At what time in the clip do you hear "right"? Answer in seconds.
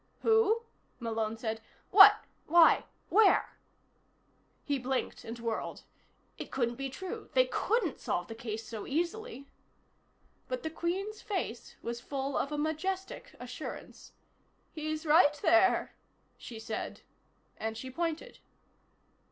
15.05-15.35